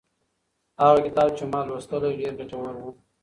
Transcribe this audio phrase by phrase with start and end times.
[0.81, 2.81] هغه کتاب چې ما لوستلی ډېر ګټور و.